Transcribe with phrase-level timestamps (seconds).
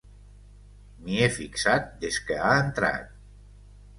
[1.01, 3.15] M'hi he fixat des que ha entrat.